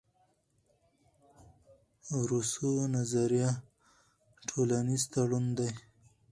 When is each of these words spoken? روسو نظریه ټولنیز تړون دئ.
روسو 2.29 2.69
نظریه 2.95 3.51
ټولنیز 4.47 5.03
تړون 5.13 5.45
دئ. 5.57 5.71